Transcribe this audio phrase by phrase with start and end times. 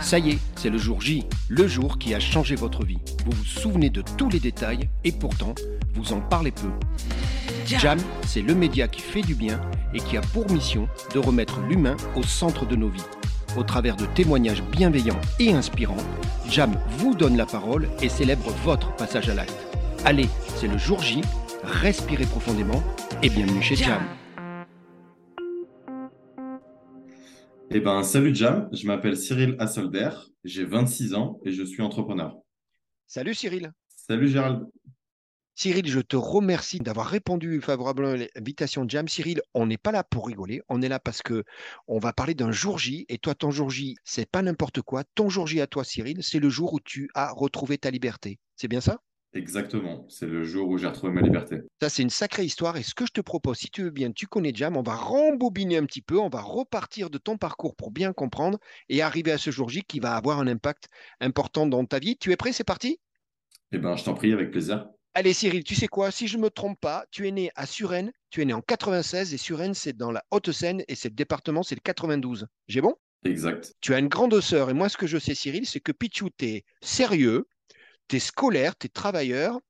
[0.00, 2.98] Ça y est, c'est le jour J, le jour qui a changé votre vie.
[3.24, 5.54] Vous vous souvenez de tous les détails et pourtant,
[5.94, 6.70] vous en parlez peu.
[7.66, 9.60] Jam, c'est le média qui fait du bien
[9.92, 13.02] et qui a pour mission de remettre l'humain au centre de nos vies.
[13.56, 15.96] Au travers de témoignages bienveillants et inspirants,
[16.48, 19.66] Jam vous donne la parole et célèbre votre passage à l'acte.
[20.04, 21.20] Allez, c'est le jour J,
[21.64, 22.82] respirez profondément
[23.22, 24.02] et bienvenue chez Jam.
[27.76, 30.10] Eh ben, salut Jam, je m'appelle Cyril Assolder,
[30.44, 32.38] j'ai 26 ans et je suis entrepreneur.
[33.08, 33.72] Salut Cyril.
[33.88, 34.64] Salut Gérald.
[35.56, 39.08] Cyril, je te remercie d'avoir répondu favorablement à l'invitation de Jam.
[39.08, 41.42] Cyril, on n'est pas là pour rigoler, on est là parce que
[41.88, 43.06] on va parler d'un jour J.
[43.08, 45.02] Et toi, ton jour J, c'est pas n'importe quoi.
[45.16, 48.38] Ton jour J à toi, Cyril, c'est le jour où tu as retrouvé ta liberté.
[48.54, 49.00] C'est bien ça?
[49.34, 51.62] Exactement, c'est le jour où j'ai retrouvé ma liberté.
[51.82, 52.76] Ça, c'est une sacrée histoire.
[52.76, 54.94] Et ce que je te propose, si tu veux bien, tu connais Jam, on va
[54.94, 59.32] rembobiner un petit peu, on va repartir de ton parcours pour bien comprendre et arriver
[59.32, 60.86] à ce jour J qui va avoir un impact
[61.20, 62.16] important dans ta vie.
[62.16, 62.52] Tu es prêt?
[62.52, 63.00] C'est parti?
[63.72, 64.88] Eh ben, je t'en prie, avec plaisir.
[65.14, 66.12] Allez Cyril, tu sais quoi?
[66.12, 68.60] Si je ne me trompe pas, tu es né à Suresnes, tu es né en
[68.60, 72.46] 96 et Suresnes, c'est dans la Haute-Seine et c'est le département, c'est le 92.
[72.68, 72.94] J'ai bon?
[73.24, 73.72] Exact.
[73.80, 76.30] Tu as une grande sœur et moi, ce que je sais, Cyril, c'est que Pichou,
[76.36, 77.46] tu es sérieux,
[78.08, 79.60] tu es scolaire, tu es travailleur.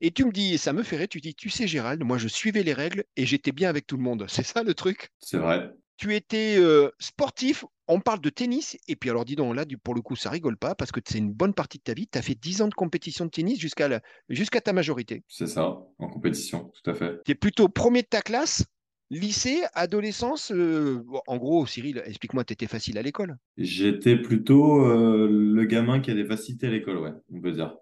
[0.00, 2.28] Et tu me dis, et ça me ferait, tu dis, tu sais Gérald, moi je
[2.28, 4.26] suivais les règles et j'étais bien avec tout le monde.
[4.28, 5.10] C'est ça le truc?
[5.18, 5.72] C'est vrai.
[5.96, 9.76] Tu étais euh, sportif, on parle de tennis, et puis alors dis donc, là, du-
[9.78, 12.06] pour le coup, ça rigole pas, parce que c'est une bonne partie de ta vie.
[12.06, 15.24] Tu as fait 10 ans de compétition de tennis jusqu'à jusqu'à ta majorité.
[15.26, 15.64] C'est ça,
[15.98, 17.20] en compétition, tout à fait.
[17.24, 18.62] Tu es plutôt premier de ta classe,
[19.10, 20.52] lycée, adolescence.
[20.52, 23.36] euh, en gros, Cyril, explique-moi, tu étais facile à l'école.
[23.56, 27.76] J'étais plutôt euh, le gamin qui a des facilités à l'école, ouais, on peut dire.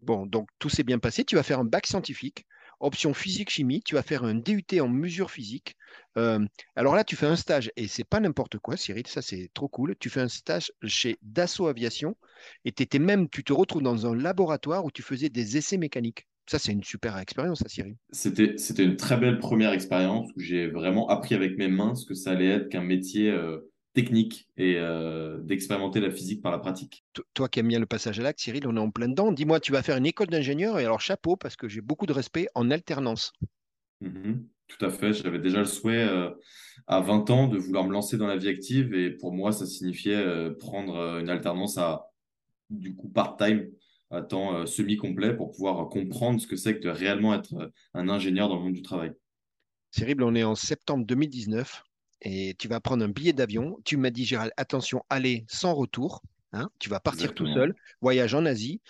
[0.00, 1.24] Bon, donc tout s'est bien passé.
[1.24, 2.46] Tu vas faire un bac scientifique,
[2.80, 3.82] option physique-chimie.
[3.82, 5.76] Tu vas faire un DUT en mesure physique.
[6.16, 6.44] Euh,
[6.76, 9.68] alors là, tu fais un stage, et c'est pas n'importe quoi, Cyril, ça c'est trop
[9.68, 9.96] cool.
[9.98, 12.16] Tu fais un stage chez Dassault Aviation,
[12.64, 16.26] et t'étais même, tu te retrouves dans un laboratoire où tu faisais des essais mécaniques.
[16.50, 17.94] Ça, c'est une super expérience, ça, Cyril.
[18.10, 22.04] C'était, c'était une très belle première expérience où j'ai vraiment appris avec mes mains ce
[22.04, 26.58] que ça allait être qu'un métier euh, technique et euh, d'expérimenter la physique par la
[26.58, 27.04] pratique.
[27.12, 29.30] To- Toi qui aimes bien le passage à l'acte, Cyril, on est en plein dedans.
[29.30, 32.12] Dis-moi, tu vas faire une école d'ingénieur, et alors chapeau, parce que j'ai beaucoup de
[32.12, 33.32] respect en alternance.
[34.00, 34.44] Mhm.
[34.66, 36.30] Tout à fait, j'avais déjà le souhait euh,
[36.88, 39.66] à 20 ans de vouloir me lancer dans la vie active et pour moi, ça
[39.66, 42.10] signifiait prendre une alternance à
[42.70, 43.68] du coup part-time,
[44.10, 47.68] à temps euh, semi-complet pour pouvoir comprendre ce que c'est que de réellement être euh,
[47.94, 49.12] un ingénieur dans le monde du travail.
[49.92, 51.82] Cyril, on est en septembre 2019
[52.22, 53.78] et tu vas prendre un billet d'avion.
[53.84, 56.22] Tu m'as dit, Gérald, attention, allez sans retour.
[56.52, 56.68] hein.
[56.78, 58.80] tu vas partir tout seul, voyage en Asie.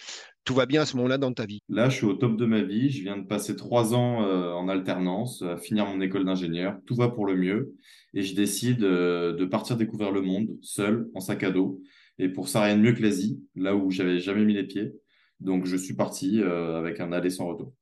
[0.44, 1.60] Tout va bien à ce moment-là dans ta vie.
[1.68, 2.90] Là, je suis au top de ma vie.
[2.90, 6.78] Je viens de passer trois ans euh, en alternance, à finir mon école d'ingénieur.
[6.86, 7.74] Tout va pour le mieux.
[8.14, 11.80] Et je décide euh, de partir découvrir le monde, seul, en sac à dos.
[12.18, 14.92] Et pour ça, rien de mieux que l'Asie, là où j'avais jamais mis les pieds.
[15.40, 17.72] Donc, je suis parti euh, avec un aller sans retour.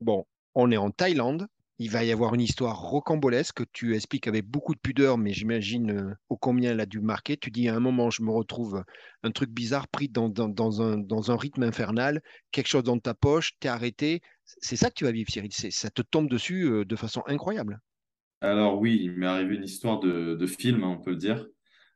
[0.00, 1.46] Bon, on est en Thaïlande.
[1.78, 5.32] Il va y avoir une histoire rocambolesque que tu expliques avec beaucoup de pudeur, mais
[5.32, 7.36] j'imagine euh, ô combien elle a dû marquer.
[7.36, 8.82] Tu dis à un moment, je me retrouve
[9.22, 12.98] un truc bizarre pris dans, dans, dans un, dans un rythme infernal, quelque chose dans
[12.98, 14.22] ta poche, t'es arrêté.
[14.44, 15.52] C'est ça que tu vas vivre, Cyril.
[15.52, 17.78] Ça te tombe dessus euh, de façon incroyable.
[18.40, 21.46] Alors oui, il m'est arrivé une histoire de, de film, hein, on peut le dire.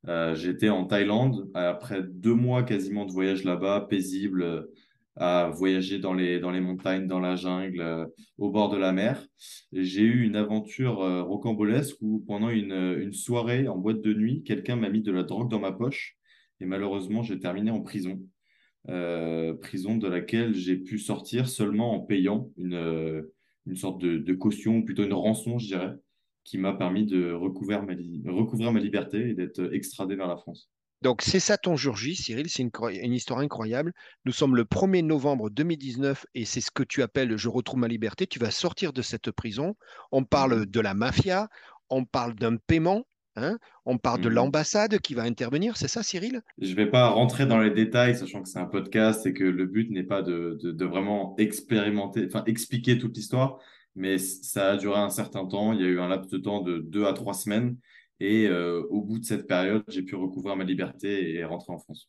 [0.08, 4.69] Euh, j'étais en Thaïlande, après deux mois quasiment de voyage là-bas, paisible,
[5.16, 8.06] à voyager dans les, dans les montagnes, dans la jungle, euh,
[8.38, 9.26] au bord de la mer.
[9.72, 14.43] J'ai eu une aventure euh, rocambolesque où pendant une, une soirée en boîte de nuit,
[14.44, 16.16] quelqu'un m'a mis de la drogue dans ma poche
[16.60, 18.20] et malheureusement j'ai terminé en prison.
[18.88, 23.34] Euh, prison de laquelle j'ai pu sortir seulement en payant une, euh,
[23.66, 25.94] une sorte de, caution, ou plutôt une rançon, je dirais
[26.43, 27.93] qui m'a permis de recouvrir ma,
[28.32, 30.70] recouvrir ma liberté et d'être extradé vers la France.
[31.03, 32.49] Donc, c'est ça ton jour J, Cyril.
[32.50, 33.93] C'est une, histoire incroyable.
[34.27, 37.88] Nous sommes le 1er novembre 2019 et c'est ce que tu appelles Je retrouve ma
[37.88, 38.27] liberté.
[38.27, 39.77] Tu vas sortir de cette prison.
[40.12, 40.67] On parle Mhm.
[40.67, 41.49] de la mafia,
[41.88, 43.06] on parle d'un paiement,
[43.37, 44.35] hein, on parle de Mhm.
[44.35, 45.76] l'ambassade qui va intervenir.
[45.79, 46.43] C'est ça, Cyril?
[46.58, 49.44] Je ne vais pas rentrer dans les détails, sachant que c'est un podcast et que
[49.44, 53.58] le but n'est pas de, de, de vraiment expérimenter, enfin expliquer toute l'histoire,
[53.97, 55.73] mais ça a duré un certain temps.
[55.73, 57.76] Il y a eu un laps de temps de deux à trois semaines.
[58.22, 61.78] Et euh, au bout de cette période, j'ai pu recouvrir ma liberté et rentrer en
[61.78, 62.06] France.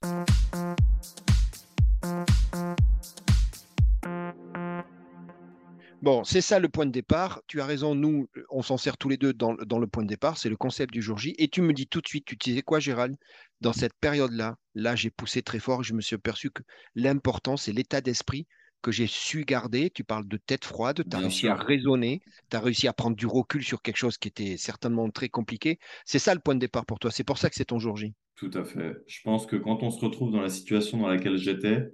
[6.02, 7.42] Bon, c'est ça le point de départ.
[7.48, 10.10] Tu as raison, nous, on s'en sert tous les deux dans, dans le point de
[10.10, 10.38] départ.
[10.38, 11.34] C'est le concept du jour J.
[11.38, 13.16] Et tu me dis tout de suite, tu disais quoi, Gérald?
[13.62, 15.84] Dans cette période-là, là, j'ai poussé très fort.
[15.84, 16.64] Je me suis aperçu que
[16.96, 18.48] l'important, c'est l'état d'esprit
[18.82, 19.90] que j'ai su garder.
[19.90, 22.94] Tu parles de tête froide, tu as Bien réussi à raisonner, tu as réussi à
[22.94, 25.80] prendre du recul sur quelque chose qui était certainement très compliqué.
[26.06, 27.12] C'est ça le point de départ pour toi.
[27.12, 28.14] C'est pour ça que c'est ton jour J.
[28.36, 28.96] Tout à fait.
[29.08, 31.90] Je pense que quand on se retrouve dans la situation dans laquelle j'étais,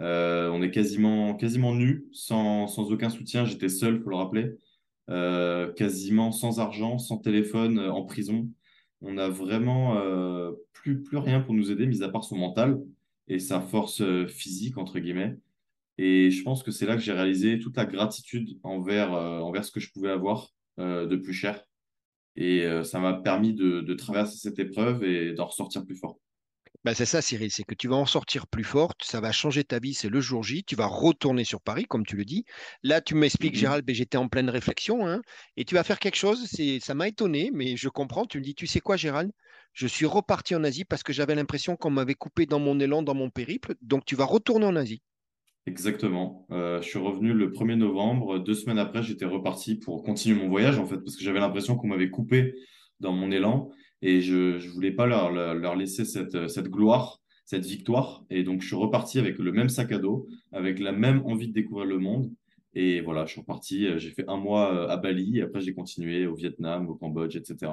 [0.00, 3.44] euh, on est quasiment, quasiment nu, sans, sans aucun soutien.
[3.44, 4.52] J'étais seul, faut le rappeler.
[5.10, 8.48] Euh, quasiment sans argent, sans téléphone, euh, en prison.
[9.00, 12.80] On n'a vraiment euh, plus, plus rien pour nous aider, mis à part son mental
[13.26, 15.36] et sa force physique, entre guillemets.
[16.04, 19.64] Et je pense que c'est là que j'ai réalisé toute la gratitude envers, euh, envers
[19.64, 20.48] ce que je pouvais avoir
[20.80, 21.62] euh, de plus cher.
[22.36, 26.18] Et euh, ça m'a permis de, de traverser cette épreuve et d'en ressortir plus fort.
[26.84, 29.64] Ben c'est ça, Cyril, c'est que tu vas en sortir plus forte, ça va changer
[29.64, 32.44] ta vie, c'est le jour J, tu vas retourner sur Paris, comme tu le dis.
[32.82, 33.60] Là, tu m'expliques, Mhm.
[33.60, 35.22] Gérald, ben, j'étais en pleine réflexion, hein,
[35.56, 38.44] et tu vas faire quelque chose, c'est, ça m'a étonné, mais je comprends, tu me
[38.44, 39.30] dis, tu sais quoi, Gérald?
[39.72, 43.02] Je suis reparti en Asie parce que j'avais l'impression qu'on m'avait coupé dans mon élan,
[43.02, 45.02] dans mon périple, donc tu vas retourner en Asie.
[45.66, 46.46] Exactement.
[46.50, 48.38] Euh, je suis revenu le 1er novembre.
[48.40, 51.76] Deux semaines après, j'étais reparti pour continuer mon voyage, en fait, parce que j'avais l'impression
[51.76, 52.54] qu'on m'avait coupé
[53.00, 53.70] dans mon élan
[54.00, 58.24] et je ne voulais pas leur, leur, laisser cette, cette gloire, cette victoire.
[58.30, 61.46] Et donc, je suis reparti avec le même sac à dos, avec la même envie
[61.48, 62.32] de découvrir le monde.
[62.74, 63.86] Et voilà, je suis reparti.
[63.86, 67.36] euh, J'ai fait un mois euh, à Bali après, j'ai continué au Vietnam, au Cambodge,
[67.36, 67.70] etc.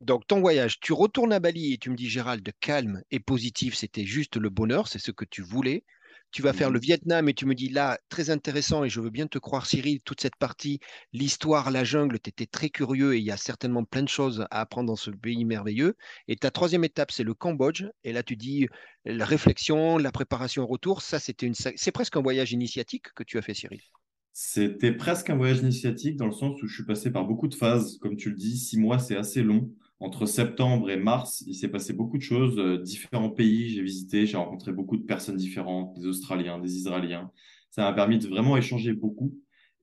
[0.00, 3.74] Donc, ton voyage, tu retournes à Bali et tu me dis, Gérald, calme et positif,
[3.76, 5.84] c'était juste le bonheur, c'est ce que tu voulais.
[6.30, 6.80] Tu vas faire le Mhm.
[6.80, 10.00] Vietnam et tu me dis, là, très intéressant, et je veux bien te croire, Cyril,
[10.02, 10.78] toute cette partie,
[11.12, 14.46] l'histoire, la jungle, tu étais très curieux et il y a certainement plein de choses
[14.50, 15.96] à apprendre dans ce pays merveilleux.
[16.28, 17.84] Et ta troisième étape, c'est le Cambodge.
[18.04, 18.68] Et là, tu dis,
[19.04, 23.22] la réflexion, la préparation au retour, ça, c'était une, c'est presque un voyage initiatique que
[23.24, 23.80] tu as fait, Cyril.
[24.32, 27.54] C'était presque un voyage initiatique dans le sens où je suis passé par beaucoup de
[27.54, 27.98] phases.
[27.98, 29.70] Comme tu le dis, six mois, c'est assez long.
[30.00, 32.58] Entre septembre et mars, il s'est passé beaucoup de choses.
[32.58, 37.30] Euh, différents pays, j'ai visité, j'ai rencontré beaucoup de personnes différentes, des Australiens, des Israéliens.
[37.70, 39.34] Ça m'a permis de vraiment échanger beaucoup.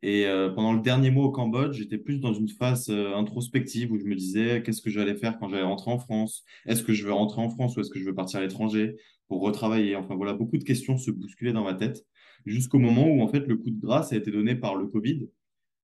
[0.01, 3.91] Et euh, pendant le dernier mois au Cambodge, j'étais plus dans une phase euh, introspective
[3.91, 6.43] où je me disais qu'est-ce que j'allais faire quand j'allais rentrer en France?
[6.65, 8.95] Est-ce que je veux rentrer en France ou est-ce que je veux partir à l'étranger
[9.27, 9.95] pour retravailler?
[9.95, 12.05] Enfin voilà, beaucoup de questions se bousculaient dans ma tête
[12.45, 15.27] jusqu'au moment où en fait le coup de grâce a été donné par le Covid,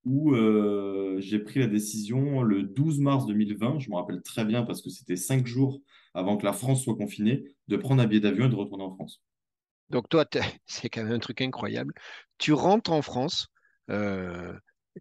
[0.04, 4.62] où euh, j'ai pris la décision le 12 mars 2020, je me rappelle très bien
[4.64, 5.80] parce que c'était cinq jours
[6.14, 8.94] avant que la France soit confinée, de prendre un billet d'avion et de retourner en
[8.94, 9.22] France.
[9.90, 10.24] Donc, toi,
[10.66, 11.94] c'est quand même un truc incroyable.
[12.38, 13.48] Tu rentres en France.
[13.90, 14.54] euh,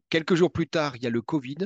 [0.10, 1.58] quelques jours plus tard, il y a le Covid.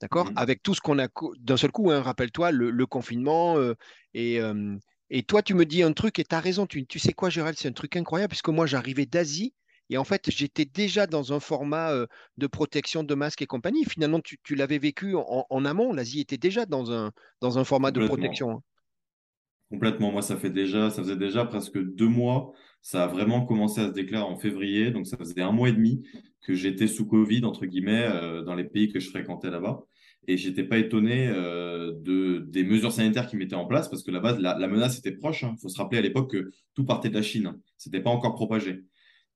[0.00, 0.30] D'accord?
[0.30, 0.36] Mhm.
[0.36, 1.08] Avec tout ce qu'on a
[1.40, 3.58] d'un seul coup, hein, rappelle-toi, le, le confinement.
[3.58, 3.74] euh,
[4.14, 4.40] et,
[5.10, 6.66] et toi, tu me dis un truc, et tu as raison.
[6.66, 7.58] Tu, tu sais quoi, Gérald?
[7.58, 9.54] C'est un truc incroyable, puisque moi, j'arrivais d'Asie.
[9.90, 12.06] Et en fait, j'étais déjà dans un format euh,
[12.38, 13.84] de protection de masque et compagnie.
[13.84, 15.92] Finalement, tu, tu l'avais vécu en, en amont.
[15.92, 18.50] L'Asie était déjà dans un, dans un format de protection.
[18.50, 18.62] hein.
[19.70, 20.12] Complètement.
[20.12, 22.52] Moi, ça fait déjà, ça faisait déjà presque deux mois.
[22.82, 24.90] Ça a vraiment commencé à se déclarer en février.
[24.92, 26.02] Donc, ça faisait un mois et demi
[26.42, 29.80] que j'étais sous Covid, entre guillemets, euh, dans les pays que je fréquentais là-bas.
[30.28, 34.10] Et j'étais pas étonné euh, de, des mesures sanitaires qui mettaient en place parce que
[34.10, 35.42] là-bas, la, la menace était proche.
[35.42, 37.46] Il faut se rappeler à l'époque que tout partait de la Chine.
[37.46, 37.60] hein.
[37.76, 38.84] C'était pas encore propagé.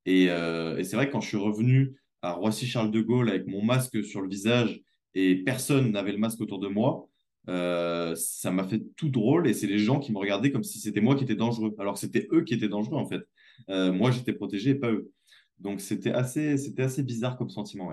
[0.06, 3.47] Et, euh, et c'est vrai que quand je suis revenu à Roissy-Charles de Gaulle avec
[3.47, 4.81] mon masque sur le visage
[5.14, 7.08] et personne n'avait le masque autour de moi,
[7.49, 10.79] euh, ça m'a fait tout drôle et c'est les gens qui me regardaient comme si
[10.79, 13.23] c'était moi qui étais dangereux, alors que c'était eux qui étaient dangereux en fait.
[13.69, 15.11] Euh, moi, j'étais protégé et pas eux.
[15.58, 17.93] Donc c'était assez, assez bizarre comme sentiment.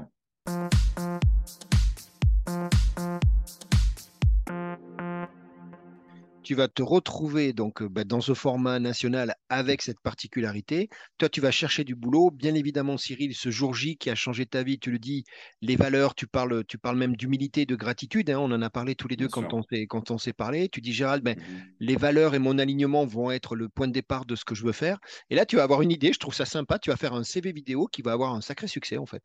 [6.47, 10.87] Tu vas te retrouver donc euh, bah, dans ce format national avec cette particularité.
[11.18, 12.31] Toi, tu vas chercher du boulot.
[12.31, 15.25] Bien évidemment, Cyril, ce jour J qui a changé ta vie, tu le dis,
[15.61, 18.30] les valeurs, tu parles, tu parles même d'humilité, de gratitude.
[18.30, 18.39] hein.
[18.39, 19.54] on en a parlé tous les deux Bien quand sûr.
[19.54, 20.69] on s'est, quand on s'est parlé.
[20.69, 21.77] Tu dis, Gérald, ben, Mhm.
[21.81, 24.63] les valeurs et mon alignement vont être le point de départ de ce que je
[24.63, 24.99] veux faire.
[25.30, 26.80] Et là, tu vas avoir une idée, je trouve ça sympa.
[26.80, 29.23] Tu vas faire un CV vidéo qui va avoir un sacré succès, en fait.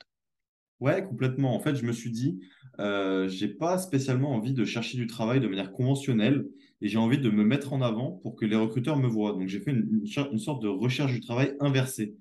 [0.81, 1.55] Ouais, complètement.
[1.55, 2.41] En fait, je me suis dit,
[2.81, 6.47] euh, j'ai pas spécialement envie de chercher du travail de manière conventionnelle
[6.83, 9.33] et j'ai envie de me mettre en avant pour que les recruteurs me voient.
[9.33, 12.17] Donc, j'ai fait une, une sorte de recherche du travail inversée.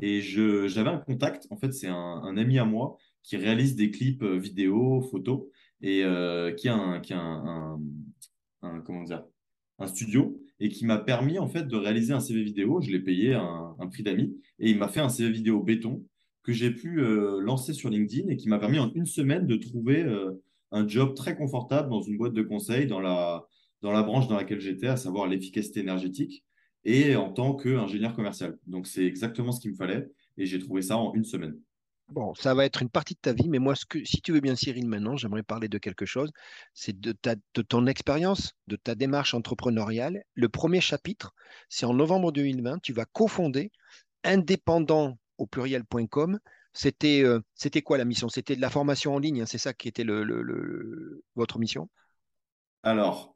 [0.00, 3.90] Et j'avais un contact, en fait, c'est un, un ami à moi qui réalise des
[3.90, 5.44] clips euh, vidéo, photos
[5.80, 7.80] et euh, qui a un, qui a un,
[8.84, 9.24] comment dire,
[9.78, 12.80] un studio et qui m'a permis, en fait, de réaliser un CV vidéo.
[12.80, 16.04] Je l'ai payé un, prix d'amis et il m'a fait un CV vidéo béton
[16.44, 19.56] que j'ai pu euh, lancer sur LinkedIn et qui m'a permis en une semaine de
[19.56, 20.04] trouver
[20.70, 23.46] un job très confortable dans une boîte de conseil dans la,
[23.82, 26.44] dans la branche dans laquelle j'étais, à savoir l'efficacité énergétique
[26.84, 28.58] et en tant qu'ingénieur commercial.
[28.66, 31.58] Donc, c'est exactement ce qu'il me fallait et j'ai trouvé ça en une semaine.
[32.08, 34.54] Bon, ça va être une partie de ta vie, mais moi, si tu veux bien,
[34.54, 36.30] Cyril, maintenant, j'aimerais parler de quelque chose.
[36.72, 37.12] C'est de
[37.62, 40.22] ton expérience, de ta démarche entrepreneuriale.
[40.34, 41.34] Le premier chapitre,
[41.68, 43.72] c'est en novembre 2020, tu vas cofonder
[44.22, 46.38] indépendant au pluriel.com.
[46.72, 47.40] C'était euh,
[47.84, 48.28] quoi la mission?
[48.28, 50.04] C'était de la formation en ligne, hein, c'est ça qui était
[51.34, 51.88] votre mission?
[52.86, 53.34] Alors,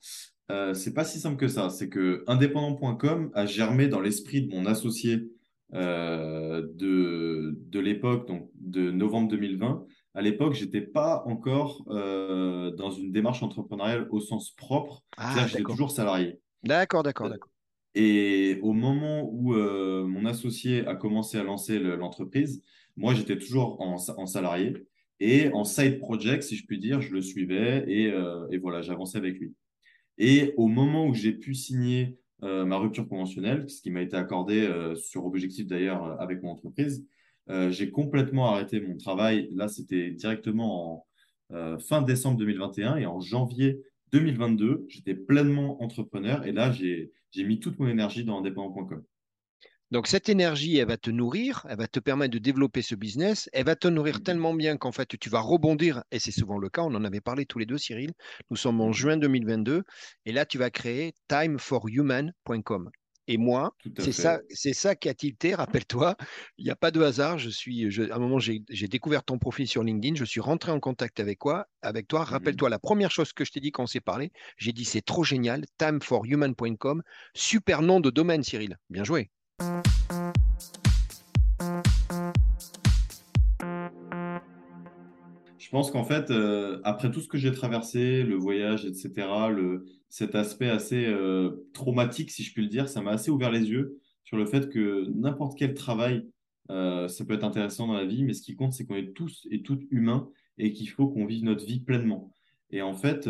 [0.52, 1.70] euh, c'est pas si simple que ça.
[1.70, 5.28] C'est que indépendant.com a germé dans l'esprit de mon associé
[5.74, 9.84] euh, de, de l'époque, donc de novembre 2020.
[10.14, 15.02] À l'époque, j'étais pas encore euh, dans une démarche entrepreneuriale au sens propre.
[15.16, 16.40] Ah, C'est-à-dire que j'étais toujours salarié.
[16.62, 17.50] D'accord, d'accord, Euh, d'accord.
[17.96, 22.62] Et au moment où mon associé a commencé à lancer le- l'entreprise,
[22.96, 24.86] moi, j'étais toujours en salarié.
[25.20, 29.18] Et en side project, si je puis dire, je le suivais et, euh, voilà, j'avançais
[29.18, 29.54] avec lui.
[30.18, 34.16] Et au moment où j'ai pu signer euh, ma rupture conventionnelle, ce qui m'a été
[34.16, 37.06] accordé euh, sur objectif d'ailleurs avec mon entreprise,
[37.70, 39.48] j'ai complètement arrêté mon travail.
[39.56, 41.04] Là, c'était directement
[41.50, 47.58] en fin décembre 2021 et en janvier 2022, j'étais pleinement entrepreneur et là, j'ai mis
[47.58, 49.02] toute mon énergie dans indépendant.com.
[49.90, 53.48] Donc cette énergie, elle va te nourrir, elle va te permettre de développer ce business,
[53.52, 54.20] elle va te nourrir Mhm.
[54.20, 57.20] tellement bien qu'en fait tu vas rebondir, et c'est souvent le cas, on en avait
[57.20, 58.12] parlé tous les deux Cyril,
[58.50, 58.92] nous sommes en Mhm.
[58.92, 59.82] juin 2022,
[60.26, 62.90] et là tu vas créer timeforhuman.com.
[63.26, 66.16] Et moi, c'est ça, c'est ça qui a tilté, rappelle-toi,
[66.58, 69.38] il n'y a pas de hasard, je suis, je- à un moment j'ai découvert ton
[69.38, 72.60] profil sur LinkedIn, je suis rentré en contact avec quoi, avec toi, Mhm.
[72.60, 75.02] rappelle-toi la première chose que je t'ai dit quand on s'est parlé, j'ai dit c'est
[75.02, 77.02] trop génial, timeforhuman.com,
[77.34, 79.30] super nom de domaine Cyril, bien joué.
[79.60, 79.66] Je
[85.70, 89.28] pense qu'en fait, euh, après tout ce que j'ai traversé, le voyage, etc.,
[90.08, 93.70] cet aspect assez euh, traumatique, si je puis le dire, ça m'a assez ouvert les
[93.70, 96.26] yeux sur le fait que n'importe quel travail,
[96.70, 99.12] euh, ça peut être intéressant dans la vie, mais ce qui compte, c'est qu'on est
[99.12, 102.32] tous et toutes humains et qu'il faut qu'on vive notre vie pleinement.
[102.70, 103.28] Et en fait,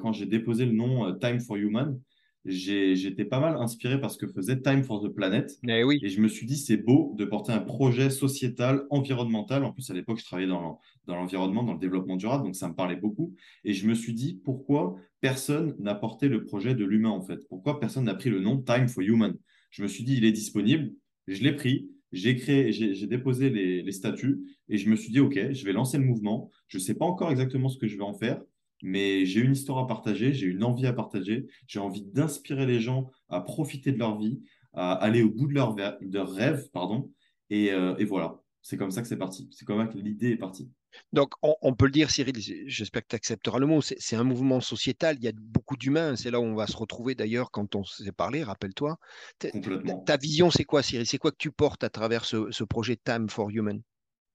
[0.00, 2.00] quand j'ai déposé le nom Time for Human,
[2.44, 5.58] j'étais pas mal inspiré par ce que faisait Time for the Planet.
[5.68, 5.98] Eh oui.
[6.02, 9.64] Et je me suis dit, c'est beau de porter un projet sociétal, environnemental.
[9.64, 12.74] En plus, à l'époque, je travaillais dans l'environnement, dans le développement durable, donc ça me
[12.74, 13.34] parlait beaucoup.
[13.64, 17.46] Et je me suis dit, pourquoi personne n'a porté le projet de l'humain, en fait?
[17.48, 19.34] Pourquoi personne n'a pris le nom Time for Human?
[19.70, 20.92] Je me suis dit, il est disponible,
[21.26, 24.40] je l'ai pris, j'ai créé, j'ai déposé les, les statuts,
[24.70, 26.50] et je me suis dit, OK, je vais lancer le mouvement.
[26.68, 28.40] Je ne sais pas encore exactement ce que je vais en faire,
[28.82, 32.80] mais j'ai une histoire à partager, j'ai une envie à partager, j'ai envie d'inspirer les
[32.80, 34.40] gens à profiter de leur vie,
[34.72, 37.10] à aller au bout de leur, de leur rêve, pardon.
[37.50, 39.48] Et, euh, et voilà, c'est comme ça que c'est parti.
[39.50, 40.70] C'est comme ça que l'idée est partie.
[41.12, 42.34] Donc, on, on peut le dire, Cyril,
[42.66, 46.16] j'espère que tu accepteras le mot, c'est un mouvement sociétal, il y a beaucoup d'humains,
[46.16, 48.98] c'est là où on va se retrouver d'ailleurs quand on s'est parlé, rappelle-toi.
[49.38, 50.00] Ta, ta- Complètement.
[50.04, 51.06] ta vision, c'est quoi, Cyril?
[51.06, 53.82] C'est quoi que tu portes à travers ce, ce projet Time for Human?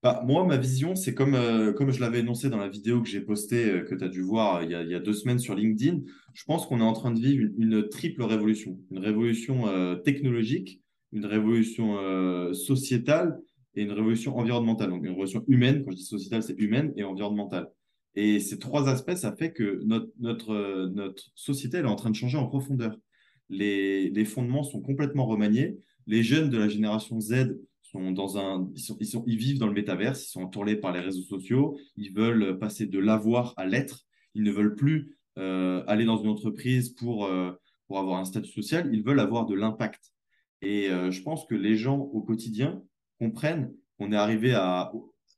[0.04, 3.08] Bah, moi, ma vision, c'est comme, euh, comme je l'avais énoncé dans la vidéo que
[3.08, 5.00] j'ai postée, euh, que tu as dû voir euh, il y a, il y a
[5.00, 6.02] deux semaines sur LinkedIn.
[6.34, 8.78] Je pense qu'on est en train de vivre une, triple révolution.
[8.92, 9.66] Une révolution
[10.04, 10.82] technologique,
[11.14, 13.40] une révolution sociétale
[13.76, 14.90] et une révolution environnementale.
[14.90, 17.70] Donc, une révolution humaine, quand je dis sociétale, c'est humaine et environnementale.
[18.16, 22.10] Et ces trois aspects, ça fait que notre, notre, notre société, elle est en train
[22.10, 22.98] de changer en profondeur.
[23.50, 25.78] Les, les fondements sont complètement remaniés.
[26.08, 27.56] Les jeunes de la génération Z
[27.94, 31.00] sont dans un, ils, sont, ils, vivent dans le métaverse, ils sont entourés par les
[31.00, 34.02] réseaux sociaux, ils veulent passer de l'avoir à l'être,
[34.34, 37.52] ils ne veulent plus euh, aller dans une entreprise pour, euh,
[37.88, 40.12] pour avoir un statut social, ils veulent avoir de l'impact.
[40.62, 42.82] Et euh, je pense que les gens au quotidien
[43.20, 44.92] comprennent qu'on est arrivé à,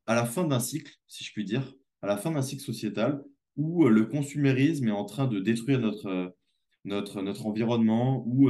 [0.05, 3.23] à la fin d'un cycle, si je puis dire, à la fin d'un cycle sociétal
[3.57, 6.35] où le consumérisme est en train de détruire notre,
[6.83, 8.49] notre, notre environnement, où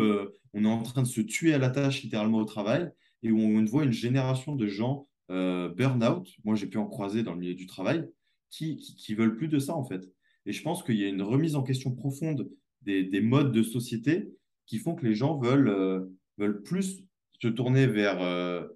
[0.53, 2.91] on est en train de se tuer à la tâche littéralement au travail
[3.25, 7.23] et où on voit une génération de gens euh, burn-out, moi j'ai pu en croiser
[7.23, 8.07] dans le milieu du travail,
[8.51, 10.07] qui, qui, veulent plus de ça en fait.
[10.45, 12.47] Et je pense qu'il y a une remise en question profonde
[12.83, 14.29] des, des modes de société
[14.67, 16.05] qui font que les gens veulent, euh,
[16.37, 17.03] veulent plus
[17.41, 18.67] se tourner vers, euh,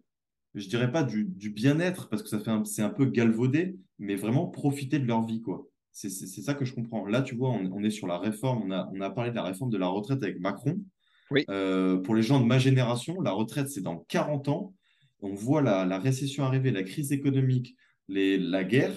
[0.56, 4.16] je dirais pas du, du bien-être, parce que ça fait c'est un peu galvaudé, mais
[4.16, 5.68] vraiment profiter de leur vie, quoi.
[5.92, 7.06] C'est ça que je comprends.
[7.06, 9.36] Là, tu vois, on, on est sur la réforme, on a, on a parlé de
[9.36, 10.80] la réforme de la retraite avec Macron.
[11.50, 14.74] Euh, pour les gens de ma génération, la retraite, c'est dans 40 ans.
[15.22, 17.76] On voit la, récession arriver, la crise économique,
[18.08, 18.96] la guerre,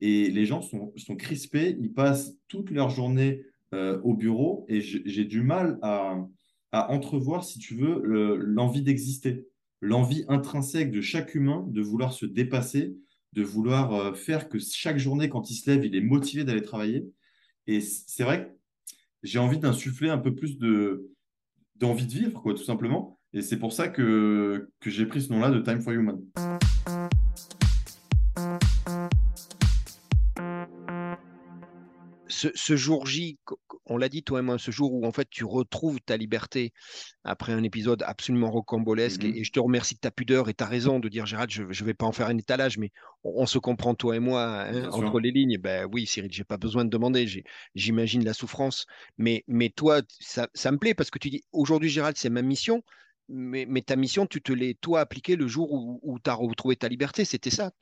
[0.00, 3.42] et les gens sont, crispés, ils passent toute leur journée
[3.74, 6.26] euh, au bureau, et j'ai du mal à,
[6.72, 9.46] entrevoir, si tu veux, le- l'envie d'exister,
[9.80, 12.96] l'envie intrinsèque de chaque humain de vouloir se dépasser,
[13.32, 16.62] de vouloir euh, faire que chaque journée, quand il se lève, il est motivé d'aller
[16.62, 17.06] travailler.
[17.66, 18.50] Et c'est vrai que
[19.22, 21.10] j'ai envie d'insuffler un peu plus de
[21.76, 23.18] d'envie de vivre, quoi, tout simplement.
[23.32, 26.20] Et c'est pour ça que, que j'ai pris ce nom-là de Time for Human.
[32.44, 33.38] Ce, ce jour J,
[33.86, 36.74] on l'a dit toi et moi, ce jour où en fait tu retrouves ta liberté
[37.22, 39.24] après un épisode absolument rocambolesque.
[39.24, 41.86] Et, je te remercie de ta pudeur et ta raison de dire Gérald, je ne
[41.86, 42.90] vais pas en faire un étalage, mais
[43.22, 45.56] on, se comprend toi et moi hein, entre les lignes.
[45.56, 47.26] Ben oui, Cyril, j'ai pas besoin de demander.
[47.74, 48.84] J'imagine la souffrance,
[49.16, 52.42] mais mais toi, ça, ça me plaît parce que tu dis aujourd'hui Gérald, c'est ma
[52.42, 52.82] mission.
[53.30, 56.34] Mais, mais, ta mission, tu te l'es toi appliquée le jour où, où tu as
[56.34, 57.24] retrouvé ta liberté.
[57.24, 57.72] C'était ça.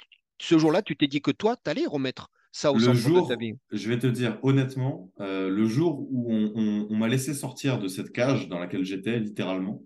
[0.40, 3.35] Ce jour-là, tu t'es dit que toi, tu allais remettre ça au le jour, de
[3.35, 3.54] ta vie.
[3.73, 8.12] Je vais te dire honnêtement, euh, le jour où on, m'a laissé sortir de cette
[8.12, 9.82] cage dans laquelle j'étais, littéralement,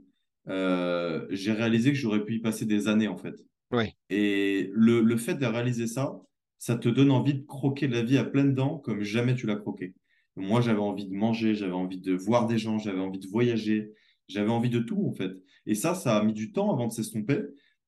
[0.48, 3.36] euh, j'ai réalisé que j'aurais pu y passer des années, en fait.
[3.70, 3.94] Oui.
[4.10, 6.20] Et le, le, fait de réaliser ça,
[6.58, 9.56] ça te donne envie de croquer la vie à pleines dents comme jamais tu l'as
[9.56, 9.94] croqué.
[10.34, 13.92] Moi, j'avais envie de manger, j'avais envie de voir des gens, j'avais envie de voyager,
[14.28, 15.32] j'avais envie de tout, en fait.
[15.66, 17.38] Et ça, ça a mis du temps avant de s'estomper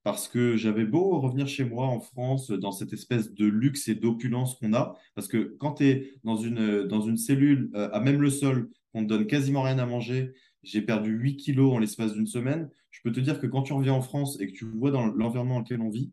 [0.02, 3.94] parce que j'avais beau revenir chez moi en France dans cette espèce de luxe et
[3.94, 8.00] d'opulence qu'on a, parce que quand tu es dans une, dans une cellule euh, à
[8.00, 11.78] même le sol, on te donne quasiment rien à manger, j'ai perdu 8 kilos en
[11.78, 14.52] l'espace d'une semaine, je peux te dire que quand tu reviens en France et que
[14.52, 16.12] tu vois dans l'environnement dans lequel on vit,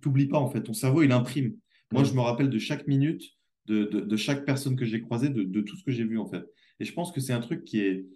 [0.00, 1.56] t'oublies pas en fait, ton cerveau il imprime.
[1.92, 3.22] Moi, je me rappelle de chaque minute,
[3.66, 6.26] de, de, chaque personne que j'ai croisée, de, de, tout ce que j'ai vu en
[6.26, 6.44] fait.
[6.80, 8.06] Et je pense que c'est un truc qui est,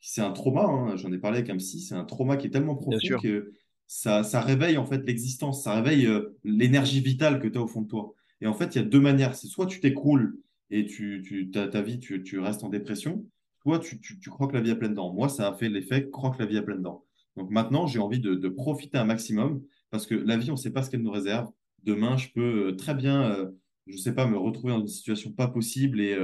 [0.00, 2.50] c'est un trauma, hein, j'en ai parlé avec un psy, c'est un trauma qui est
[2.50, 3.52] tellement profond que
[3.88, 7.82] ça, réveille en fait l'existence, ça réveille euh, l'énergie vitale que tu as au fond
[7.82, 8.14] de toi.
[8.40, 9.34] Et en fait, il y a deux manières.
[9.34, 10.38] C'est soit tu t'écroules
[10.70, 13.24] et tu, ta vie, tu, restes en dépression,
[13.62, 15.12] soit tu, tu, tu croques la vie à pleines dents.
[15.12, 17.04] Moi, ça a fait l'effet croque la vie à pleines dents.
[17.36, 20.72] Donc maintenant, j'ai envie de, profiter un maximum parce que la vie, on ne sait
[20.72, 21.50] pas ce qu'elle nous réserve.
[21.82, 23.50] Demain, je peux euh, très bien, euh,
[23.86, 26.16] je ne sais pas, me retrouver dans une situation pas possible et,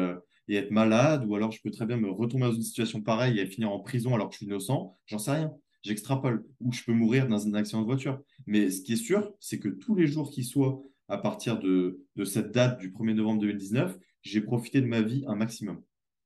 [0.50, 3.46] être malade, ou alors je peux très bien me retrouver dans une situation pareille et
[3.46, 4.98] finir en prison alors que je suis innocent.
[5.06, 8.20] J'en sais rien j'extrapole, ou je peux mourir dans un accident de voiture.
[8.46, 12.00] Mais ce qui est sûr, c'est que tous les jours qui soient à partir de,
[12.24, 15.82] cette date du 1er novembre 2019, j'ai profité de ma vie un maximum.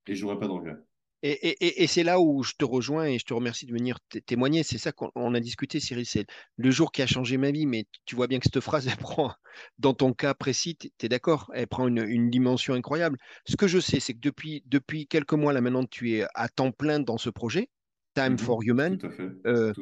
[0.06, 0.76] Et je n'aurai pas de regrets.
[1.24, 4.62] Et, c'est là où je te rejoins et je te remercie de venir témoigner.
[4.62, 6.06] C'est ça qu'on a discuté, Cyril.
[6.06, 7.66] C'est le jour qui a changé ma vie.
[7.66, 9.34] Mais tu vois bien que cette phrase, elle prend,
[9.80, 13.18] dans ton cas précis, tu es d'accord, elle prend une, une, dimension incroyable.
[13.46, 16.48] Ce que je sais, c'est que depuis, depuis quelques mois, là maintenant, tu es à
[16.48, 17.68] temps plein dans ce projet.
[18.18, 18.38] Time mhm.
[18.38, 18.98] for Human.
[19.46, 19.72] Euh,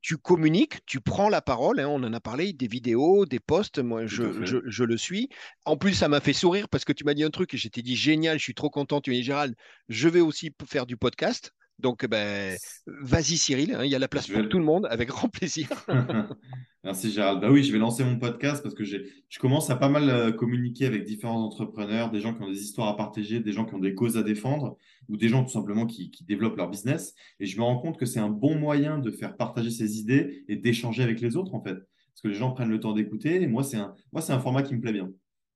[0.00, 3.80] tu, communiques, tu prends la parole, hein, on en a parlé, des vidéos, des posts,
[3.80, 5.28] moi je, je, le suis.
[5.64, 7.82] En plus, ça m'a fait sourire parce que tu m'as dit un truc et j'étais
[7.82, 9.00] dit génial, je suis trop content.
[9.00, 9.56] Tu m'as dit Gérald,
[9.88, 11.52] je vais aussi faire du podcast.
[11.78, 12.56] Donc, ben,
[12.86, 15.68] vas-y Cyril, hein, il y a la place pour tout le monde, avec grand plaisir.
[16.84, 17.40] Merci Gérald.
[17.40, 18.98] Bah oui, je vais lancer mon podcast parce que je
[19.38, 22.88] commence à pas mal euh, communiquer avec différents entrepreneurs, des gens qui ont des histoires
[22.88, 24.76] à partager, des gens qui ont des causes à défendre
[25.08, 27.14] ou des gens tout simplement qui, qui développent leur business.
[27.38, 30.44] Et je me rends compte que c'est un bon moyen de faire partager ses idées
[30.48, 31.74] et d'échanger avec les autres en fait.
[31.74, 33.40] Parce que les gens prennent le temps d'écouter.
[33.40, 35.10] Et moi, c'est un, moi, c'est un format qui me plaît bien.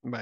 [0.07, 0.21] Bah,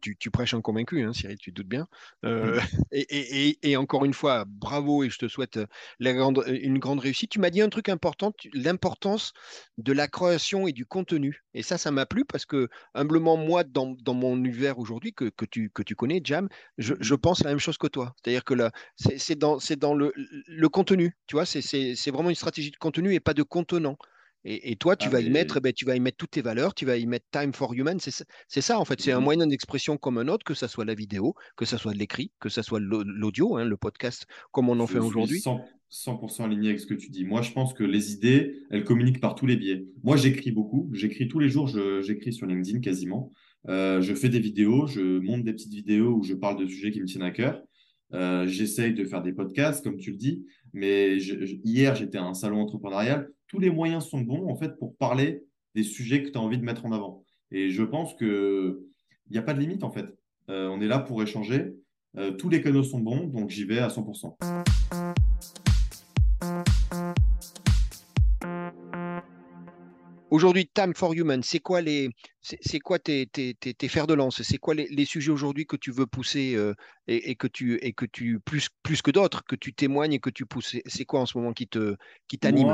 [0.00, 1.88] tu, prêches un convaincu, hein, Cyril, tu te doutes bien.
[2.24, 2.60] Euh,
[2.92, 2.96] mmh.
[3.62, 5.66] et, encore une fois, bravo et je te souhaite euh,
[6.00, 7.32] euh, une grande réussite.
[7.32, 9.32] Tu m'as dit un truc important, l'importance
[9.76, 11.42] de la création et du contenu.
[11.52, 15.68] Et ça, ça m'a plu parce que, humblement, moi, dans, mon univers aujourd'hui, que, tu,
[15.70, 17.18] que tu connais, Jam, je, mmh.
[17.18, 18.14] pense la même chose que toi.
[18.22, 18.54] C'est-à-dire que
[18.96, 23.20] c'est dans, dans le, le, contenu, tu vois, c'est vraiment une stratégie de contenu et
[23.20, 23.98] pas de contenant.
[24.46, 26.74] Et, toi, tu ah, vas y mettre, ben, tu vas y mettre toutes tes valeurs,
[26.74, 27.98] tu vas y mettre Time for Human.
[27.98, 29.00] C'est ça, en fait.
[29.00, 31.78] C'est un mmh moyen d'expression comme un autre, que ce soit la vidéo, que ce
[31.78, 35.42] soit l'écrit, que ce soit l'audio, hein, le podcast, comme on en fait aujourd'hui.
[35.90, 37.24] 100%, aligné avec ce que tu dis.
[37.24, 39.86] Moi, je pense que les idées, elles communiquent par tous les biais.
[40.02, 40.90] Moi, j'écris beaucoup.
[40.92, 41.68] J'écris tous les jours.
[42.02, 43.32] J'écris sur LinkedIn quasiment.
[43.68, 44.86] Euh, je fais des vidéos.
[44.86, 47.62] Je monte des petites vidéos où je parle de sujets qui me tiennent à cœur.
[48.12, 50.44] Euh, j'essaye de faire des podcasts, comme tu le dis.
[50.74, 54.96] Mais hier, j'étais à un salon entrepreneurial tous les moyens sont bons en fait pour
[54.96, 55.44] parler
[55.76, 57.24] des sujets que tu as envie de mettre en avant.
[57.52, 58.76] Et je pense qu'il
[59.30, 60.06] n'y a pas de limite en fait.
[60.50, 61.76] Euh, on est là pour échanger.
[62.16, 65.23] Euh, tous les canaux sont bons, donc j'y vais à 100%.
[70.34, 72.10] Aujourd'hui, Time for Human, c'est quoi les,
[72.42, 74.42] c'est quoi tes, tes, tes, fers de lance?
[74.42, 76.74] C'est quoi les, sujets aujourd'hui que tu veux pousser euh,
[77.06, 80.30] et, que tu et que tu plus plus que d'autres que tu témoignes et que
[80.30, 80.74] tu pousses?
[80.86, 81.94] C'est quoi en ce moment qui te
[82.26, 82.66] qui t'anime?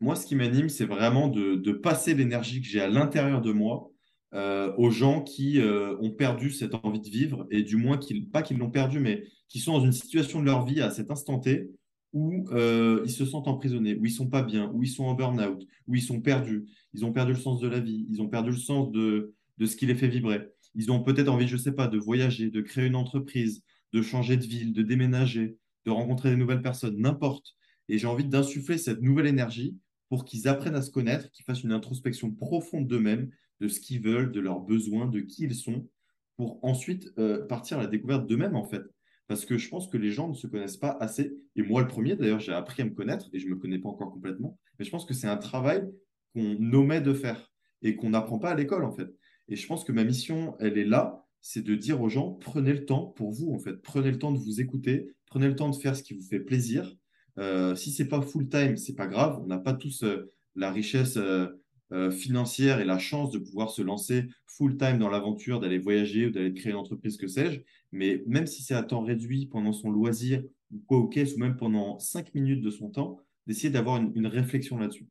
[0.00, 3.92] Moi, ce qui m'anime, c'est vraiment de, passer l'énergie que j'ai à l'intérieur de moi
[4.34, 8.00] euh, aux gens qui euh, ont perdu cette envie de vivre, et du moins,
[8.32, 11.12] pas qu'ils l'ont perdu, mais qui sont dans une situation de leur vie à cet
[11.12, 11.70] instant T
[12.14, 15.14] où euh, ils se sentent emprisonnés, où ils sont pas bien, où ils sont en
[15.14, 16.64] burn-out, où ils sont perdus.
[16.94, 19.76] Ils ont perdu le sens de la vie, ils ont perdu le sens de, ce
[19.76, 20.48] qui les fait vibrer.
[20.76, 24.00] Ils ont peut-être envie, je ne sais pas, de voyager, de créer une entreprise, de
[24.00, 27.56] changer de ville, de déménager, de rencontrer des nouvelles personnes, n'importe.
[27.88, 29.76] Et j'ai envie d'insuffler cette nouvelle énergie
[30.08, 33.28] pour qu'ils apprennent à se connaître, qu'ils fassent une introspection profonde d'eux-mêmes,
[33.60, 35.88] de ce qu'ils veulent, de leurs besoins, de qui ils sont,
[36.36, 38.82] pour ensuite euh, partir à la découverte d'eux-mêmes, en fait.
[39.26, 41.34] Parce que je pense que les gens ne se connaissent pas assez.
[41.56, 43.78] Et moi, le premier, d'ailleurs, j'ai appris à me connaître et je ne me connais
[43.78, 44.58] pas encore complètement.
[44.78, 45.88] Mais je pense que c'est un travail
[46.34, 47.50] qu'on omet de faire
[47.82, 49.08] et qu'on n'apprend pas à l'école, en fait.
[49.48, 52.72] Et je pense que ma mission, elle est là, c'est de dire aux gens, prenez
[52.72, 53.80] le temps pour vous, en fait.
[53.82, 56.40] Prenez le temps de vous écouter, prenez le temps de faire ce qui vous fait
[56.40, 56.94] plaisir.
[57.38, 59.40] Euh, si c'est pas full time, c'est pas grave.
[59.42, 61.48] On n'a pas tous euh, la richesse euh,
[61.94, 66.26] euh, financière et la chance de pouvoir se lancer full time dans l'aventure, d'aller voyager
[66.26, 67.60] ou d'aller créer une entreprise, que sais-je.
[67.92, 71.38] Mais même si c'est à temps réduit pendant son loisir ou quoi au caisse ou
[71.38, 75.06] même pendant cinq minutes de son temps, d'essayer d'avoir une, réflexion là-dessus.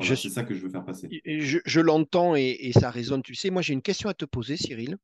[0.00, 1.08] c'est ça que je veux faire passer.
[1.24, 3.22] Je, l'entends et, ça résonne.
[3.22, 4.96] Tu sais, moi j'ai une question à te poser, Cyril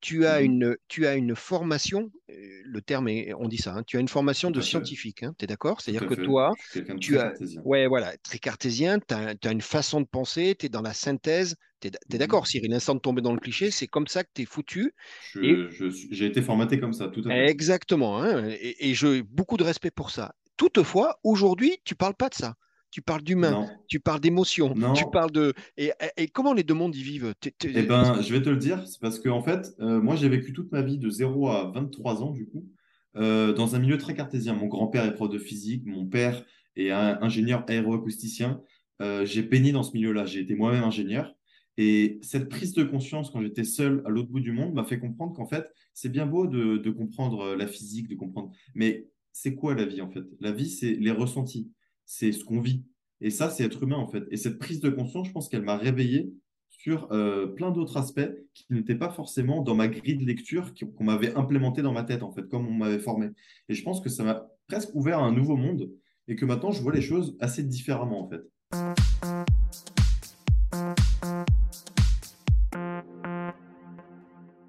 [0.00, 2.34] tu as, mmh une, tu as une formation, euh,
[2.64, 5.44] le terme est, on dit ça, hein, tu as une formation de scientifique, hein, tu
[5.44, 6.52] es d'accord C'est-à-dire que toi,
[7.00, 7.34] tu as,
[7.64, 11.56] ouais, voilà, très cartésien, tu as, une façon de penser, tu es dans la synthèse,
[11.80, 14.30] tu es, mmh d'accord, Cyril, l'instant de tomber dans le cliché, c'est comme ça que
[14.34, 14.94] tu es foutu.
[15.34, 17.50] J'ai été formaté comme ça, tout à fait.
[17.50, 20.34] Exactement, hein, et, et j'ai beaucoup de respect pour ça.
[20.56, 22.54] Toutefois, aujourd'hui, tu parles pas de ça
[22.90, 25.54] tu parles d'humain, tu parles d'émotion, tu parles de.
[25.76, 25.92] Et,
[26.32, 27.34] comment les deux mondes y vivent?
[27.64, 30.28] Eh ben, je vais te le dire, c'est parce que en fait, euh, moi j'ai
[30.28, 32.68] vécu toute ma vie de 0 à 23 ans, du coup,
[33.16, 34.54] euh, dans un milieu très cartésien.
[34.54, 36.44] Mon grand-père est prof de physique, mon père
[36.76, 38.60] est ingénieur aéroacousticien.
[39.02, 41.34] Euh, j'ai baigné dans ce milieu-là, j'ai été moi-même ingénieur.
[41.78, 44.98] Et cette prise de conscience, quand j'étais seul à l'autre bout du monde, m'a fait
[44.98, 48.50] comprendre qu'en fait, c'est bien beau de, de comprendre la physique, de comprendre.
[48.74, 50.24] Mais c'est quoi la vie en fait?
[50.40, 51.70] La vie, c'est les ressentis
[52.10, 52.82] c'est ce qu'on vit.
[53.20, 54.24] Et ça, c'est être humain, en fait.
[54.32, 56.32] Et cette prise de conscience, je pense qu'elle m'a réveillé
[56.68, 61.04] sur euh, plein d'autres aspects qui n'étaient pas forcément dans ma grille de lecture qu'on
[61.04, 63.28] m'avait implémenté dans ma tête, en fait, comme on m'avait formé.
[63.68, 65.88] Et je pense que ça m'a presque ouvert à un nouveau monde
[66.26, 68.42] et que maintenant, je vois les choses assez différemment, en fait.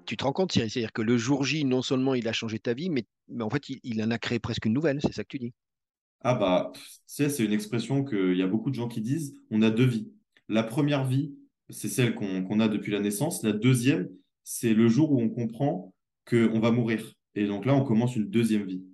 [0.06, 2.72] Tu te rends compte, c'est-à-dire que le jour J, non seulement il a changé ta
[2.72, 3.04] vie, mais,
[3.40, 5.52] en fait, il en a créé presque une nouvelle, c'est ça que tu dis?
[6.24, 6.72] Ah bah,
[7.06, 10.10] c'est une expression qu'il y a beaucoup de gens qui disent, on a deux vies.
[10.48, 11.34] La première vie,
[11.68, 13.42] c'est celle qu'on a depuis la naissance.
[13.42, 14.08] La deuxième,
[14.44, 15.94] c'est le jour où on comprend
[16.28, 17.14] qu'on va mourir.
[17.34, 18.84] Et donc là, on commence une deuxième vie.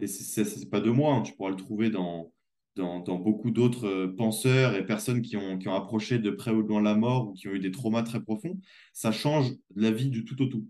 [0.00, 1.22] Et ce n'est pas de moi, hein.
[1.22, 2.30] tu pourras le trouver dans,
[2.76, 6.68] beaucoup d'autres euh, penseurs et personnes qui ont, qui ont approché de près ou de
[6.68, 8.60] loin la mort ou qui ont eu des traumas très profonds.
[8.92, 10.66] Ça change la vie du tout au tout.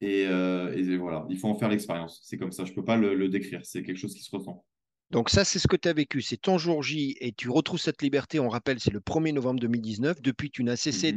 [0.00, 2.20] Et, euh, voilà, il faut en faire l'expérience.
[2.24, 3.60] C'est comme ça, je ne peux pas le décrire.
[3.64, 4.64] C'est quelque chose qui se ressent.
[5.10, 7.80] Donc ça, c'est ce que tu as vécu, c'est ton jour J et tu retrouves
[7.80, 10.20] cette liberté, on rappelle, c'est le 1er novembre 2019.
[10.20, 11.16] Depuis, tu n'as cessé mmh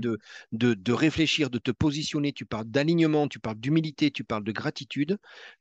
[0.53, 4.51] de, de, réfléchir, de te positionner, tu parles d'alignement, tu parles d'humilité, tu parles de
[4.53, 5.17] gratitude.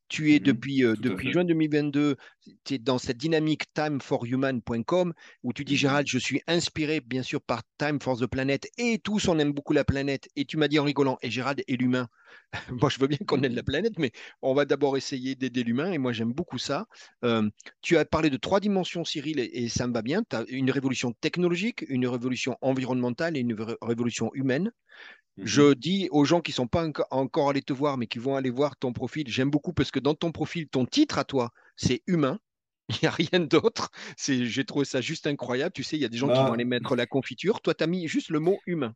[0.08, 2.16] Tu es mmh depuis, euh, depuis juin 2022,
[2.64, 5.12] tu es dans cette dynamique timeforhuman.com
[5.42, 8.68] où tu dis, mmh Gérald, je suis inspiré bien sûr par Time for the Planet
[8.78, 10.28] et tous, on aime beaucoup la planète.
[10.36, 12.08] Et tu m'as dit en rigolant, et Gérald est l'humain.
[12.70, 14.12] moi, je veux bien qu'on aide la planète, mais
[14.42, 16.86] on va d'abord essayer d'aider l'humain et moi, j'aime beaucoup ça.
[17.24, 17.48] Euh,
[17.82, 20.22] tu as parlé de trois dimensions, Cyril, et, ça me va bien.
[20.28, 24.72] Tu as une révolution technologique, une révolution environnementale et une révolution humaine.
[25.38, 25.74] Je mhm.
[25.74, 28.50] dis aux gens qui ne sont pas encore allés te voir, mais qui vont aller
[28.50, 32.02] voir ton profil, j'aime beaucoup parce que dans ton profil, ton titre à toi, c'est
[32.06, 32.38] humain.
[32.90, 33.90] Il n'y a rien d'autre.
[34.18, 35.72] J'ai trouvé ça juste incroyable.
[35.72, 37.60] Tu sais, il y a des gens qui vont bah aller mettre la confiture.
[37.60, 38.94] Toi, tu as mis juste le mot humain.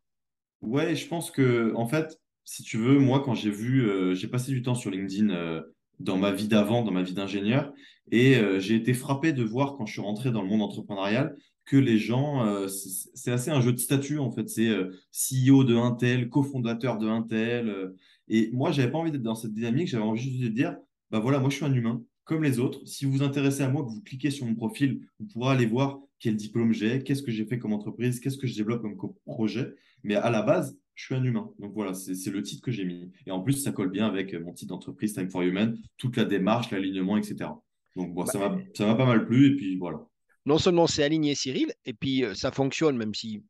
[0.63, 4.29] Ouais, je pense que, en fait, si tu veux, moi, quand j'ai vu, euh, j'ai
[4.29, 5.63] passé du temps sur LinkedIn euh,
[6.01, 7.73] dans ma vie d'avant, dans ma vie d'ingénieur,
[8.11, 11.37] et euh, j'ai été frappé de voir quand je suis rentré dans le monde entrepreneurial
[11.65, 14.51] que les gens, c'est assez un jeu de statut en fait.
[14.51, 14.71] C'est
[15.11, 17.69] CEO de Intel, cofondateur de Intel.
[17.69, 17.97] Euh,
[18.29, 19.89] et moi, j'avais pas envie d'être dans cette dynamique.
[19.89, 20.77] J'avais envie juste de dire,
[21.11, 22.81] bah voilà, moi je suis un humain comme les autres.
[22.87, 25.67] Si vous vous intéressez à moi, que vous cliquez sur mon profil, vous pourrez aller
[25.67, 29.15] voir quel diplôme j'ai, qu'est-ce que j'ai fait comme entreprise, qu'est-ce que je développe comme
[29.25, 29.75] projet.
[30.03, 31.51] Mais à la base, je suis un humain.
[31.59, 33.11] Donc voilà, c'est le titre que j'ai mis.
[33.27, 36.25] Et en plus, ça colle bien avec mon titre d'entreprise, Time for Human, toute la
[36.25, 37.51] démarche, l'alignement, etc.
[37.97, 39.53] Donc bon, bah, ça m'a pas mal plu.
[39.53, 40.01] Et puis voilà
[40.47, 43.43] non seulement c'est aligné Cyril, et puis euh, ça fonctionne, même si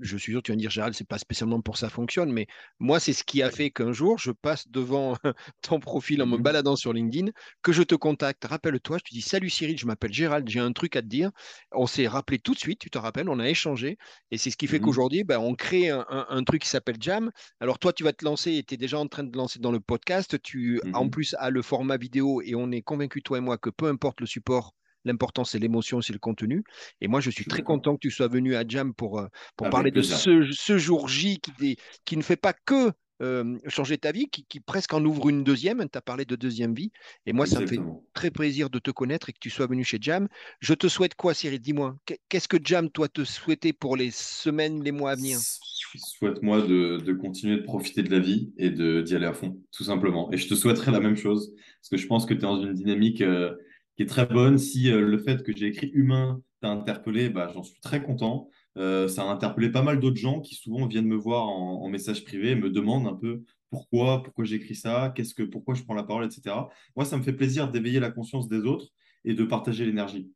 [0.00, 2.32] je suis sûr que tu vas me dire, Gérald, c'est pas spécialement pour ça fonctionne,
[2.32, 2.46] mais
[2.78, 5.14] moi, c'est ce qui a fait qu'un jour, je passe devant
[5.62, 7.30] ton profil en me mmh baladant sur LinkedIn,
[7.62, 8.44] que je te contacte.
[8.44, 11.30] Rappelle-toi, je te dis, salut Cyril, je m'appelle Gérald, j'ai un truc à te dire.
[11.72, 13.98] On s'est rappelé tout de suite, tu te rappelles, on a échangé.
[14.30, 17.30] Et c'est ce qui fait mmh qu'aujourd'hui, ben, on crée un, truc qui s'appelle Jam.
[17.60, 19.72] Alors toi, tu vas te lancer et tu es déjà en train de lancer dans
[19.72, 20.40] le podcast.
[20.42, 23.58] Tu, en mmh plus, as le format vidéo et on est convaincu, toi et moi,
[23.58, 24.74] que peu importe le support,
[25.08, 26.62] L'important, c'est l'émotion, c'est le contenu.
[27.00, 29.70] Et moi, je suis très content que tu sois venu à Jam pour, euh, pour
[29.70, 34.28] parler de ce, jour J qui, qui ne fait pas que euh, changer ta vie,
[34.28, 35.84] qui, presque en ouvre une deuxième.
[35.90, 36.92] Tu as parlé de deuxième vie.
[37.26, 37.80] Et moi, ça me fait
[38.14, 40.28] très plaisir de te connaître et que tu sois venu chez Jam.
[40.60, 41.58] Je te souhaite quoi, Cyril?
[41.58, 41.96] Dis-moi,
[42.28, 45.38] qu'est-ce que Jam, toi, te souhaitait pour les semaines, les mois à venir?
[45.38, 49.84] Souhaite moi de, continuer de profiter de la vie et d'y aller à fond, tout
[49.84, 50.30] simplement.
[50.32, 52.62] Et je te souhaiterais la même chose, parce que je pense que tu es dans
[52.62, 53.54] une dynamique euh,
[53.98, 54.58] qui est très bonne.
[54.58, 58.48] Si euh, le fait que j'ai écrit humain t'a interpellé, bah, j'en suis très content.
[58.76, 62.24] Euh, ça a interpellé pas mal d'autres gens qui souvent viennent me voir en, message
[62.24, 65.94] privé et me demandent un peu pourquoi, pourquoi j'écris ça, qu'est-ce que, pourquoi je prends
[65.94, 66.54] la parole, etc.
[66.94, 68.86] Moi, ça me fait plaisir d'éveiller la conscience des autres
[69.24, 70.30] et de partager l'énergie.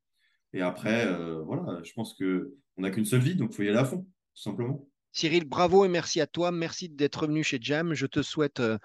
[0.55, 1.09] Et après,
[1.45, 3.85] voilà, je pense que on n'a qu'une seule vie, donc il faut y aller à
[3.85, 4.89] fond, tout simplement.
[5.13, 6.51] Cyril, bravo et merci à toi.
[6.51, 7.95] Merci d'être venu chez Jam.
[7.95, 8.79] Je te souhaite, euh,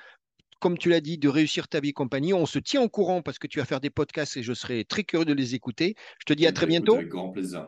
[0.59, 2.33] comme tu l'as dit, de réussir ta vie compagnie.
[2.33, 4.85] On se tient au courant parce que tu vas faire des podcasts et je serai
[4.85, 5.95] très curieux de les écouter.
[6.19, 6.95] Je te dis à eh très ben, bientôt.
[6.95, 7.67] Avec grand plaisir.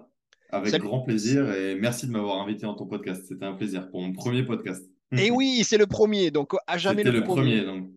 [0.52, 3.24] Avec grand plaisir et merci de m'avoir invité dans ton podcast.
[3.28, 4.84] C'était un plaisir pour mon premier podcast.
[5.16, 7.62] Et oui, c'est le premier, donc à jamais le, le premier.
[7.62, 7.90] donc.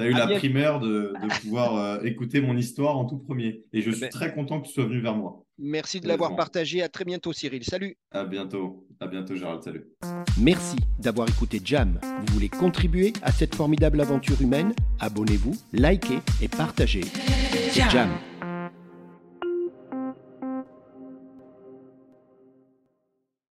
[0.00, 3.64] Tu as eu la primeur de, pouvoir euh, écouter mon histoire en tout premier.
[3.72, 5.44] Et je eh suis ben très content que tu sois venu vers moi.
[5.58, 6.82] Merci de l'avoir partagé.
[6.82, 7.64] À très bientôt, Cyril.
[7.64, 7.96] Salut.
[8.10, 8.86] À bientôt.
[8.98, 9.62] À bientôt, Gérald.
[9.62, 9.84] Salut.
[10.38, 12.00] Merci d'avoir écouté Jam.
[12.02, 14.72] Vous voulez contribuer à cette formidable aventure humaine?
[15.00, 17.04] Abonnez-vous, likez et partagez.
[17.70, 18.08] C'est Jam.